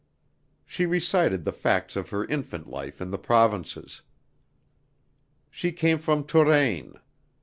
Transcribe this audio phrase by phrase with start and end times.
[0.65, 4.01] She recited the facts of her infant life in the provinces.
[5.51, 6.95] She came from Touraine.